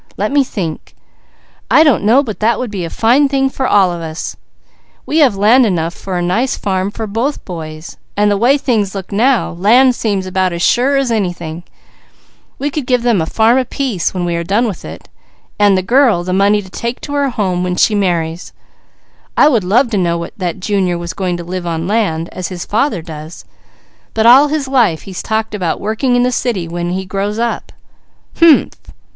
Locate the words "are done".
14.35-14.65